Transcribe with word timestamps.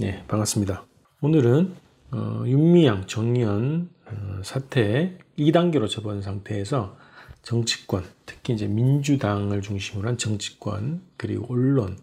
네, 0.00 0.24
반갑습니다. 0.28 0.86
오늘은 1.20 1.76
어, 2.12 2.42
윤미향, 2.46 3.06
정의연 3.06 3.90
어, 4.06 4.40
사태 4.42 5.18
2단계로 5.38 5.90
접은 5.90 6.22
상태에서 6.22 6.96
정치권, 7.42 8.06
특히 8.24 8.54
이제 8.54 8.66
민주당을 8.66 9.60
중심으로 9.60 10.08
한 10.08 10.16
정치권 10.16 11.02
그리고 11.18 11.52
언론, 11.52 11.98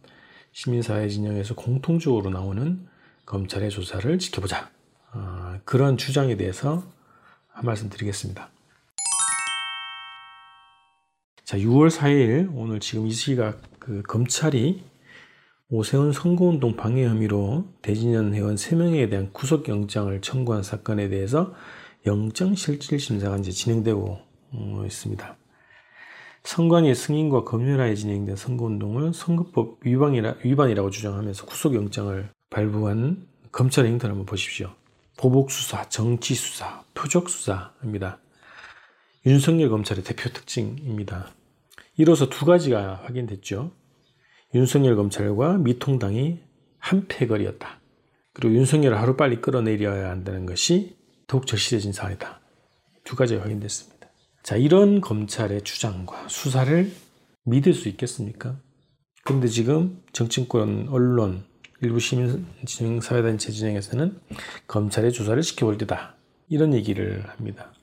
시민사회 0.52 1.10
진영에서 1.10 1.56
공통적으로 1.56 2.30
나오는 2.30 2.88
검찰의 3.26 3.72
조사를 3.72 4.20
지켜보자. 4.20 4.70
어, 5.14 5.56
그런 5.66 5.98
주장에 5.98 6.38
대해서 6.38 6.84
한 7.48 7.66
말씀 7.66 7.90
드리겠습니다. 7.90 8.52
자, 11.44 11.58
6월 11.58 11.90
4일 11.90 12.52
오늘 12.54 12.80
지금 12.80 13.08
이 13.08 13.12
시각 13.12 13.60
그 13.80 14.04
검찰이 14.04 14.84
오세훈 15.70 16.14
선거운동 16.14 16.78
방해 16.78 17.06
혐의로 17.06 17.66
대진현 17.82 18.34
회원 18.34 18.56
3명에 18.56 19.10
대한 19.10 19.34
구속영장을 19.34 20.22
청구한 20.22 20.64
사건에 20.64 21.10
대해서 21.10 21.54
영장실질심사가 22.06 23.36
이제 23.38 23.52
진행되고 23.52 24.20
어, 24.54 24.84
있습니다. 24.86 25.38
선관위 26.46 26.96
승인과 26.96 27.44
검열하에 27.44 27.96
진행된 27.96 28.38
선거운동을 28.38 29.14
선거법 29.14 29.80
위반이라, 29.86 30.36
위반이라고 30.46 30.90
주장하면서 30.90 31.46
구속영장을 31.46 32.30
발부한 32.50 33.28
검찰의 33.52 33.92
행태를 33.92 34.12
한번 34.14 34.26
보십시오. 34.26 34.72
보복수사, 35.18 35.90
정치수사, 35.90 36.86
표적수사입니다. 36.94 38.20
윤석열 39.26 39.70
검찰의 39.70 40.06
대표 40.06 40.30
특징입니다. 40.30 41.28
이로써 41.98 42.30
두 42.30 42.46
가지가 42.46 43.02
확인됐죠. 43.04 43.72
윤석열 44.54 44.96
검찰과 44.96 45.58
미통당이 45.58 46.40
한패거리였다. 46.80 47.80
그리고 48.34 48.56
윤석열을 48.56 49.00
하루빨리 49.00 49.42
끌어내려야 49.42 50.10
한다는 50.10 50.46
것이 50.46 50.96
더욱 51.28 51.48
절실해진 51.48 51.92
사안이다. 51.92 52.40
두 53.04 53.16
가지가 53.16 53.44
확인됐습니다. 53.44 54.08
자, 54.44 54.56
이런 54.56 55.02
검찰의 55.02 55.64
주장과 55.64 56.28
수사를 56.30 56.92
믿을 57.44 57.74
수 57.74 57.90
있겠습니까? 57.90 58.58
그런데 59.24 59.48
지금 59.48 60.02
정치권, 60.14 60.88
언론, 60.90 61.44
일부 61.82 62.00
시민진영 62.00 63.02
사회단체 63.02 63.52
진영에서는 63.52 64.18
검찰의 64.68 65.12
조사를 65.12 65.42
지켜볼 65.42 65.78
때다. 65.80 66.16
이런 66.48 66.74
얘기를 66.74 67.28
합니다. 67.28 67.74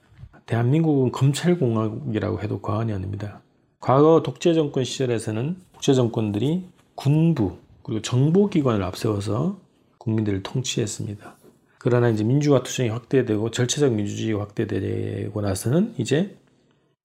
대한민국은 0.46 1.12
검찰공화국이라고 1.12 2.40
해도 2.40 2.60
과언이 2.60 2.92
아닙니다. 2.92 3.42
과거 3.80 4.22
독재 4.24 4.54
정권 4.54 4.84
시절에서는 4.84 5.56
독재 5.84 5.92
정권들이 5.92 6.64
군부 6.94 7.58
그리고 7.82 8.00
정보기관을 8.00 8.82
앞세워서 8.82 9.60
국민들을 9.98 10.42
통치했습니다. 10.42 11.36
그러나 11.78 12.08
이제 12.08 12.24
민주화 12.24 12.62
투쟁이 12.62 12.88
확대되고 12.88 13.50
절차적 13.50 13.92
민주주의가 13.92 14.40
확대되고 14.40 15.38
나서는 15.42 15.94
이제 15.98 16.38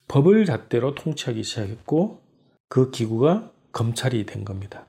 법을 0.07 0.45
잣대로 0.45 0.95
통치하기 0.95 1.43
시작했고 1.43 2.21
그 2.69 2.89
기구가 2.89 3.51
검찰이 3.73 4.25
된 4.25 4.45
겁니다. 4.45 4.85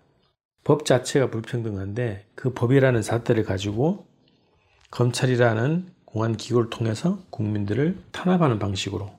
법 0.62 0.84
자체가 0.84 1.30
불평등한데 1.30 2.27
그 2.36 2.52
법이라는 2.52 3.02
잣대를 3.02 3.42
가지고 3.42 4.06
검찰이라는 4.92 5.88
공안 6.04 6.36
기구를 6.36 6.70
통해서 6.70 7.19
국민들을 7.30 7.98
탄압하는 8.12 8.60
방식으로 8.60 9.10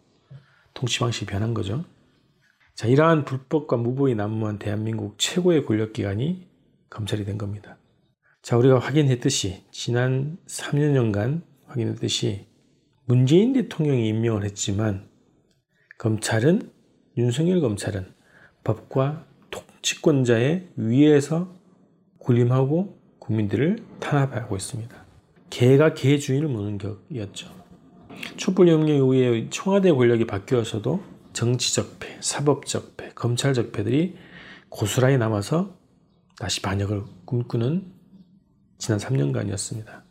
통치 0.74 1.00
방식이 1.00 1.26
변한 1.26 1.54
거죠. 1.54 1.84
자, 2.82 2.88
이러한 2.88 3.26
불법과 3.26 3.78
무보히 3.78 4.16
난무한 4.16 4.58
대한민국 4.58 5.14
최고의 5.20 5.68
권력기관이 5.68 6.48
검찰이 6.90 7.26
된 7.26 7.38
겁니다. 7.38 7.78
자, 8.42 8.58
우리가 8.58 8.80
확인했듯이 8.80 9.66
지난 9.70 10.40
3년간 10.48 11.44
확인했듯이 11.68 12.48
문재인 13.06 13.54
대통령이 13.54 14.08
임명을 14.08 14.46
했지만 14.46 15.08
검찰은 16.00 16.72
윤석열 17.18 17.62
검찰은 17.62 18.16
법과 18.64 19.28
통치권자의 19.52 20.70
위에서 20.76 21.54
군림하고 22.18 22.98
국민들을 23.20 23.78
탄압하고 24.00 24.56
있습니다. 24.56 25.06
개가 25.52 25.94
개 25.94 26.18
주인을 26.18 26.48
무는 26.48 26.80
격이었죠. 26.80 27.48
촛불혁명 28.38 28.96
이후에 28.96 29.50
청와대 29.52 29.92
권력이 29.92 30.26
바뀌어서도 30.26 31.21
정치적패, 31.34 32.18
사법적패, 32.22 33.12
검찰적패들이 33.16 34.16
고스란히 34.70 35.18
남아서 35.18 35.76
다시 36.38 36.62
반역을 36.62 37.04
꿈꾸는 37.26 37.92
지난 38.78 39.00
3년간이었습니다. 39.00 40.02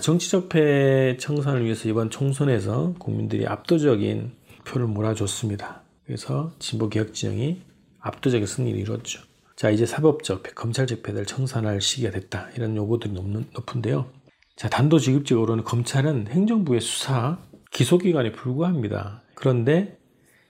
정치적패 0.00 1.16
청산을 1.18 1.64
위해서 1.64 1.88
이번 1.88 2.10
총선에서 2.10 2.94
국민들이 2.98 3.46
압도적인 3.46 4.32
표를 4.66 4.86
몰아줬습니다. 4.86 5.82
그래서 6.04 6.52
진보개혁진영이 6.58 7.62
압도적인 8.00 8.46
승리를 8.46 8.78
이뤘죠. 8.80 9.22
자, 9.56 9.70
이제 9.70 9.86
사법적패, 9.86 10.52
검찰적패들 10.52 11.26
청산할 11.26 11.80
시기가 11.80 12.12
됐다. 12.12 12.50
이런 12.56 12.76
요구들이 12.76 13.12
높는, 13.12 13.46
높은데요. 13.54 14.10
자, 14.56 14.68
단도직입적으로는 14.68 15.64
검찰은 15.64 16.28
행정부의 16.28 16.80
수사, 16.80 17.38
기소기관에 17.72 18.32
불과합니다. 18.32 19.22
그런데 19.34 19.97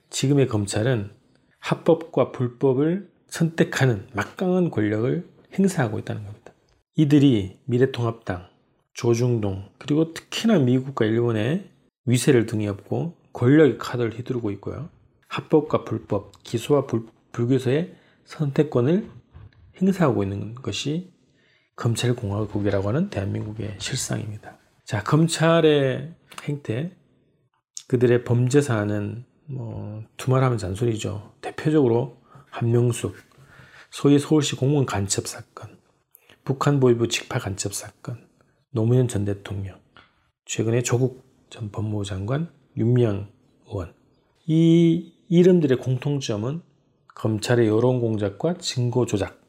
지금의 0.09 0.47
검찰은 0.47 1.11
합법과 1.59 2.31
불법을 2.31 3.09
선택하는 3.27 4.07
막강한 4.13 4.69
권력을 4.69 5.27
행사하고 5.57 5.99
있다는 5.99 6.25
겁니다. 6.25 6.53
이들이 6.95 7.59
미래통합당, 7.65 8.47
조중동, 8.93 9.69
그리고 9.77 10.13
특히나 10.13 10.59
미국과 10.59 11.05
일본의 11.05 11.69
위세를 12.05 12.45
등에 12.45 12.67
업고 12.67 13.15
권력의 13.33 13.77
카드를 13.77 14.17
휘두르고 14.17 14.51
있고요. 14.51 14.89
합법과 15.27 15.85
불법, 15.85 16.43
기소와 16.43 16.87
불, 16.87 17.05
불기소의 17.31 17.95
선택권을 18.25 19.09
행사하고 19.81 20.23
있는 20.23 20.55
것이 20.55 21.13
검찰공화국이라고 21.75 22.89
하는 22.89 23.09
대한민국의 23.09 23.75
실상입니다. 23.77 24.57
자, 24.83 25.03
검찰의 25.03 26.13
행태, 26.43 26.91
그들의 27.87 28.23
범죄 28.23 28.59
사안은 28.59 29.25
뭐 29.49 30.03
두말하면 30.17 30.57
잔소리죠. 30.57 31.33
대표적으로 31.41 32.17
한명숙, 32.51 33.15
소위 33.89 34.19
서울시 34.19 34.55
공무원 34.55 34.85
간첩 34.85 35.27
사건, 35.27 35.77
북한 36.43 36.79
보위부 36.79 37.07
직파 37.07 37.39
간첩 37.39 37.73
사건, 37.73 38.27
노무현 38.71 39.07
전 39.07 39.25
대통령, 39.25 39.77
최근에 40.45 40.83
조국 40.83 41.23
전 41.49 41.71
법무부 41.71 42.05
장관, 42.05 42.51
윤미향 42.77 43.27
의원. 43.67 43.93
이 44.45 45.13
이름들의 45.29 45.77
공통점은 45.77 46.61
검찰의 47.15 47.67
여론 47.67 47.99
공작과 47.99 48.55
증거 48.59 49.05
조작, 49.05 49.41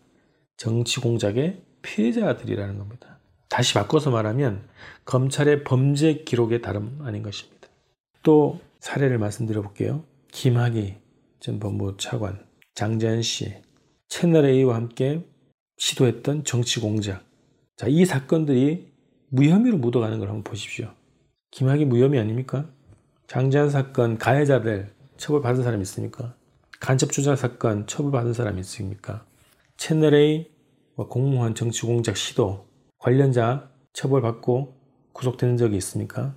정치 0.56 1.00
공작의 1.00 1.62
피해자들이라는 1.82 2.78
겁니다. 2.78 3.18
다시 3.48 3.74
바꿔서 3.74 4.10
말하면 4.10 4.68
검찰의 5.04 5.64
범죄 5.64 6.22
기록의 6.24 6.62
다름 6.62 7.00
아닌 7.02 7.22
것입니다. 7.22 7.68
또 8.22 8.60
사례를 8.80 9.18
말씀드려 9.18 9.62
볼게요. 9.62 10.04
김학의 10.32 11.00
전 11.38 11.58
법무부 11.60 11.96
차관, 11.98 12.44
장재현 12.74 13.22
씨, 13.22 13.54
채널A와 14.08 14.74
함께 14.74 15.24
시도했던 15.76 16.44
정치 16.44 16.80
공작. 16.80 17.24
자, 17.76 17.86
이 17.88 18.04
사건들이 18.04 18.90
무혐의로 19.28 19.78
묻어가는 19.78 20.18
걸 20.18 20.28
한번 20.28 20.44
보십시오. 20.44 20.92
김학의 21.50 21.86
무혐의 21.86 22.20
아닙니까? 22.20 22.68
장재현 23.26 23.70
사건 23.70 24.18
가해자들 24.18 24.92
처벌받은 25.16 25.62
사람 25.62 25.80
있습니까? 25.82 26.34
간첩 26.80 27.12
조작 27.12 27.36
사건 27.36 27.86
처벌받은 27.86 28.32
사람 28.32 28.58
있습니까? 28.58 29.24
채널A 29.76 30.46
공무원 30.96 31.54
정치 31.54 31.82
공작 31.82 32.16
시도 32.16 32.66
관련자 32.98 33.70
처벌받고 33.92 34.74
구속되는 35.12 35.56
적이 35.56 35.76
있습니까? 35.76 36.34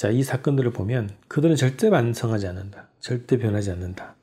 자, 0.00 0.08
이 0.08 0.22
사건들을 0.22 0.70
보면 0.70 1.10
그들은 1.28 1.56
절대 1.56 1.90
반성하지 1.90 2.46
않는다. 2.46 2.88
절대 3.00 3.36
변하지 3.36 3.70
않는다. 3.72 4.16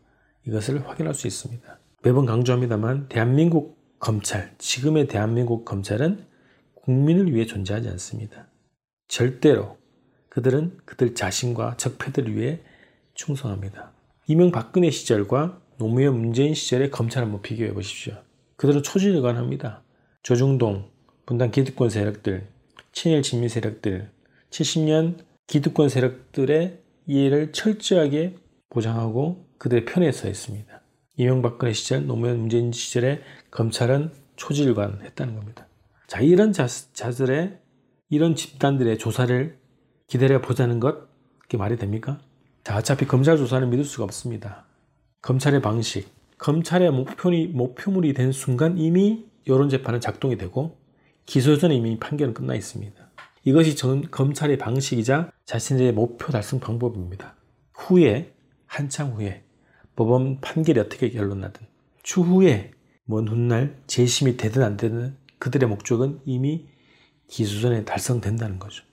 이것을 0.47 0.89
확인할 0.89 1.13
수 1.13 1.27
있습니다. 1.27 1.79
매번 2.01 2.25
강조합니다만 2.25 3.09
대한민국 3.09 3.77
검찰, 3.99 4.55
지금의 4.57 5.07
대한민국 5.07 5.65
검찰은 5.65 6.25
국민을 6.73 7.31
위해 7.31 7.45
존재하지 7.45 7.89
않습니다. 7.89 8.47
절대로 9.07 9.77
그들은 10.29 10.79
그들 10.85 11.13
자신과 11.13 11.77
적폐들을 11.77 12.35
위해 12.35 12.61
충성합니다. 13.13 13.91
이명박근혜 14.25 14.89
시절과 14.89 15.61
노무현 15.77 16.19
문재인 16.19 16.55
시절의 16.55 16.89
검찰 16.89 17.21
한번 17.21 17.43
비교해 17.43 17.71
보십시오. 17.75 18.15
그들은 18.55 18.81
초지일관합니다. 18.81 19.83
조중동, 20.23 20.89
분당 21.27 21.51
기득권 21.51 21.91
세력들, 21.91 22.47
친일 22.93 23.21
진미 23.21 23.47
세력들, 23.47 24.09
70년 24.49 25.26
기득권 25.47 25.89
세력들의 25.89 26.81
이해를 27.07 27.51
철저하게 27.53 28.35
보장하고 28.69 29.47
그들의 29.57 29.85
편에 29.85 30.11
서 30.11 30.27
있습니다. 30.27 30.81
이명박근혜 31.15 31.73
시절, 31.73 32.05
노무현 32.05 32.39
문재인 32.39 32.71
시절에 32.71 33.21
검찰은 33.49 34.11
초질관 34.35 35.01
했다는 35.03 35.35
겁니다. 35.35 35.67
자, 36.05 36.21
이런 36.21 36.53
자, 36.53 36.67
자들의, 36.67 37.57
이런 38.09 38.35
집단들의 38.35 38.97
조사를 38.97 39.57
기다려 40.07 40.41
보자는 40.41 40.79
것, 40.79 41.07
그게 41.39 41.57
말이 41.57 41.77
됩니까? 41.77 42.19
자, 42.63 42.77
어차피 42.77 43.05
검찰 43.05 43.37
조사는 43.37 43.69
믿을 43.69 43.83
수가 43.83 44.03
없습니다. 44.03 44.65
검찰의 45.21 45.61
방식, 45.61 46.07
검찰의 46.37 46.91
목표이, 46.91 47.47
목표물이 47.47 48.13
된 48.13 48.31
순간 48.31 48.77
이미 48.77 49.25
여론재판은 49.47 50.01
작동이 50.01 50.37
되고 50.37 50.77
기소 51.25 51.57
전에 51.57 51.75
이미 51.75 51.97
판결은 51.97 52.33
끝나 52.33 52.53
있습니다. 52.53 53.06
이것이 53.47 53.77
전, 53.77 54.01
검찰의 54.11 54.57
방식이자 54.57 55.31
자신들의 55.45 55.93
목표 55.93 56.33
달성 56.33 56.59
방법입니다. 56.59 57.37
후에, 57.75 58.35
한참 58.65 59.11
후에, 59.11 59.45
법원 59.95 60.41
판결이 60.41 60.77
어떻게 60.81 61.09
결론 61.11 61.39
나든, 61.39 61.65
추후에, 62.03 62.71
먼 63.05 63.25
훗날 63.25 63.81
재심이 63.87 64.35
되든 64.35 64.63
안 64.63 64.75
되든 64.75 65.15
그들의 65.39 65.69
목적은 65.69 66.19
이미 66.25 66.67
기소 67.29 67.61
전에 67.61 67.85
달성된다는 67.85 68.59
거죠. 68.59 68.83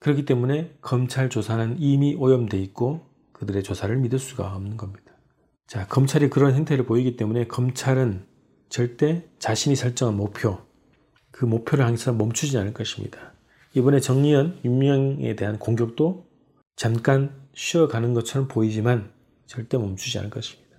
그렇기 0.00 0.24
때문에 0.24 0.74
검찰 0.80 1.30
조사는 1.30 1.76
이미 1.78 2.16
오염돼 2.16 2.58
있고 2.58 3.06
그들의 3.32 3.62
조사를 3.62 3.96
믿을 3.98 4.18
수가 4.18 4.52
없는 4.56 4.78
겁니다. 4.78 5.12
자, 5.68 5.86
검찰이 5.86 6.28
그런 6.28 6.54
행태를 6.54 6.86
보이기 6.86 7.16
때문에 7.16 7.46
검찰은 7.46 8.26
절대 8.68 9.28
자신이 9.38 9.76
설정한 9.76 10.16
목표, 10.16 10.58
그 11.30 11.44
목표를 11.44 11.86
항상 11.86 12.18
멈추지 12.18 12.58
않을 12.58 12.74
것입니다. 12.74 13.31
이번에 13.74 14.00
정리현, 14.00 14.60
윤명에 14.64 15.34
대한 15.34 15.58
공격도 15.58 16.26
잠깐 16.76 17.34
쉬어가는 17.54 18.12
것처럼 18.14 18.48
보이지만 18.48 19.12
절대 19.46 19.78
멈추지 19.78 20.18
않을 20.18 20.30
것입니다. 20.30 20.76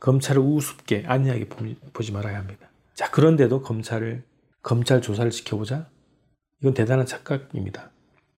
검찰을 0.00 0.42
우습게 0.42 1.04
안이하게 1.06 1.48
보지 1.92 2.12
말아야 2.12 2.38
합니다. 2.38 2.70
자, 2.94 3.10
그런데도 3.10 3.62
검찰을, 3.62 4.24
검찰 4.62 5.00
조사를 5.00 5.30
지켜보자? 5.30 5.88
이건 6.60 6.74
대단한 6.74 7.06
착각입니다. 7.06 7.90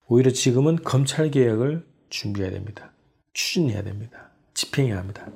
오히려 0.06 0.30
지금은 0.30 0.76
검찰 0.76 1.30
개혁을 1.30 1.86
준비해야 2.10 2.52
됩니다. 2.52 2.92
추진해야 3.32 3.82
됩니다. 3.82 4.30
집행해야 4.52 4.98
합니다. 4.98 5.26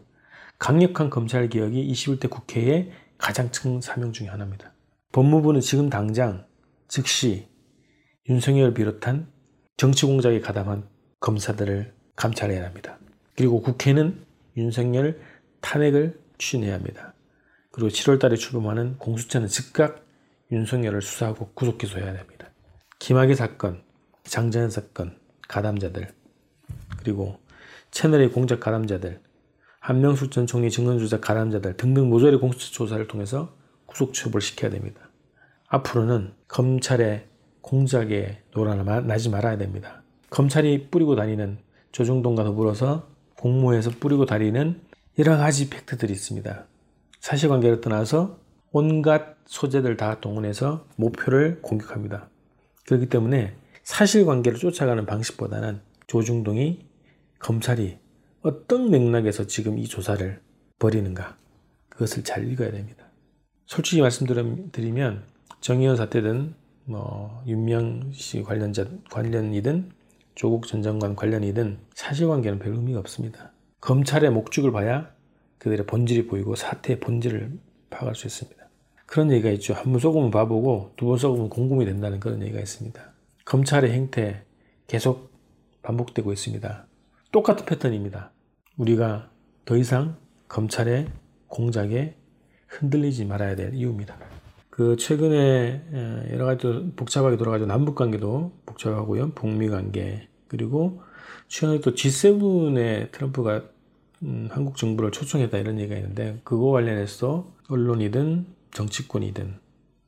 강력한 0.59 1.09
검찰 1.09 1.49
개혁이 1.49 1.91
21대 1.93 2.29
국회의 2.29 2.93
가장 3.17 3.51
큰 3.51 3.81
사명 3.81 4.13
중의 4.13 4.31
하나입니다. 4.31 4.73
법무부는 5.13 5.61
지금 5.61 5.89
당장 5.89 6.47
즉시 6.87 7.49
윤석열 8.29 8.75
비롯한 8.75 9.27
정치 9.77 10.05
공작에 10.05 10.41
가담한 10.41 10.87
검사들을 11.21 11.95
감찰해야 12.17 12.65
합니다. 12.65 12.99
그리고 13.37 13.63
국회는 13.63 14.25
윤석열 14.57 15.21
탄핵을 15.61 16.21
추진해야 16.37 16.75
합니다. 16.75 17.15
그리고 17.71 17.89
7월 17.89 18.21
달에 18.21 18.37
출범하는 18.37 18.99
공수처는 18.99 19.49
즉각 19.49 20.05
윤석열을 20.51 21.01
수사하고 21.01 21.53
구속 21.55 21.79
기소해야 21.79 22.13
됩니다. 22.13 22.51
김학의 22.99 23.37
사건, 23.37 23.83
장자연 24.25 24.71
사건 24.71 25.17
가담자들 25.49 26.09
그리고 26.99 27.39
채널의 27.91 28.31
공작 28.31 28.61
가담자들 28.61 29.21
한명숙 29.81 30.31
전 30.33 30.47
총리 30.47 30.71
증언 30.71 30.99
조작 30.99 31.21
가담자들 31.21 31.77
등등 31.77 32.11
모조리 32.11 32.37
공수처 32.37 32.73
조사를 32.73 33.07
통해서 33.07 33.57
구속 33.87 34.13
처벌시켜야 34.13 34.71
됩니다. 34.71 35.09
앞으로는 35.69 36.35
검찰의 36.49 37.27
공작에 37.69 38.39
놀아나지 38.55 39.29
말아야 39.29 39.59
됩니다. 39.59 40.03
검찰이 40.31 40.89
뿌리고 40.91 41.17
다니는 41.17 41.59
조중동과 41.93 42.45
더불어서 42.45 43.11
공모해서 43.37 43.91
뿌리고 44.01 44.25
다니는 44.25 44.81
여러 45.19 45.37
가지 45.37 45.69
팩트들이 45.69 46.11
있습니다. 46.11 46.65
사실관계를 47.21 47.83
떠나서 47.83 48.39
온갖 48.73 49.37
소재들 49.45 49.99
다 49.99 50.19
동원해서 50.19 50.87
목표를 50.97 51.61
공격합니다. 51.61 52.31
그렇기 52.87 53.11
때문에 53.11 53.55
사실관계를 53.83 54.59
쫓아가는 54.59 55.05
방식보다는 55.05 55.81
조중동이 56.07 56.87
검찰이 57.39 57.99
어떤 58.41 58.91
맥락에서 58.91 59.47
지금 59.47 59.79
이 59.79 59.87
조사를 59.87 60.41
벌이는가 60.79 61.37
그것을 61.91 62.25
잘 62.25 62.51
읽어야 62.51 62.71
됩니다. 62.71 63.05
솔직히 63.67 64.01
말씀드리면 64.01 65.25
정의원 65.61 65.97
사태든 65.97 66.55
뭐 66.89 67.43
윤명 67.47 68.13
씨 68.13 68.43
관련자 68.43 68.87
관련이든 69.11 69.93
조국 70.35 70.67
전 70.67 70.83
장관 70.83 71.15
관련이든 71.15 71.79
사실관계는 71.95 72.59
별 72.61 72.75
의미가 72.75 72.99
없습니다. 73.01 73.53
검찰의 73.81 74.31
목적을 74.31 74.73
봐야 74.73 75.11
그들의 75.59 75.85
본질이 75.87 76.27
보이고 76.29 76.55
사태의 76.57 77.01
본질을 77.01 77.59
파악할 77.91 78.15
수 78.15 78.27
있습니다. 78.27 78.67
그런 79.07 79.31
얘기가 79.33 79.51
있죠. 79.51 79.75
한 79.75 79.85
번 79.93 79.99
쏘으면 79.99 80.31
바보고 80.31 80.93
두 80.97 81.07
번 81.07 81.19
쏘으면 81.19 81.49
공금이 81.51 81.85
된다는 81.85 82.21
그런 82.21 82.41
얘기가 82.43 82.59
있습니다. 82.61 83.13
검찰의 83.45 83.91
행태 83.93 84.45
계속 84.87 85.31
반복되고 85.83 86.33
있습니다. 86.33 86.87
똑같은 87.33 87.67
패턴입니다. 87.67 88.33
우리가 88.79 89.31
더 89.65 89.77
이상 89.77 90.17
검찰의 90.49 91.09
공작에 91.49 92.15
흔들리지 92.69 93.25
말아야 93.27 93.57
될 93.57 93.75
이유입니다. 93.75 94.28
그 94.79 94.95
최근에 94.95 96.29
여러 96.31 96.45
가지 96.45 96.93
복잡하게 96.95 97.37
돌아가지고 97.37 97.67
남북 97.67 97.97
관계도 97.97 98.53
복잡하고요. 98.65 99.33
북미 99.33 99.69
관계 99.69 100.29
그리고 100.47 101.03
최근에 101.49 101.81
또 101.81 101.95
G7에 101.95 103.11
트럼프가 103.11 103.65
음, 104.23 104.49
한국 104.53 104.77
정부를 104.77 105.11
초청했다 105.11 105.59
이런 105.59 105.81
얘기가 105.81 105.97
있는데 105.97 106.39
그거 106.45 106.71
관련해서 106.71 107.53
언론이든 107.69 108.47
정치권이든 108.71 109.55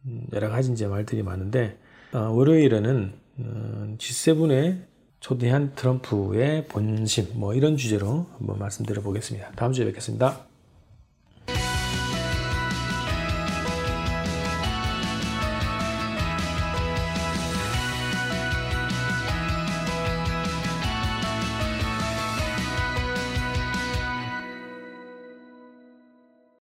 음, 0.06 0.26
여러 0.34 0.48
가지 0.48 0.70
이제 0.70 0.86
말들이 0.86 1.24
많은데 1.24 1.76
어, 2.12 2.30
월요일에는 2.30 3.12
어, 3.38 3.94
G7에 3.98 4.82
초대한 5.18 5.72
트럼프의 5.74 6.68
본심 6.68 7.26
뭐 7.34 7.54
이런 7.54 7.76
주제로 7.76 8.26
한번 8.38 8.60
말씀드려 8.60 9.02
보겠습니다. 9.02 9.50
다음 9.56 9.72
주에 9.72 9.84
뵙겠습니다. 9.86 10.49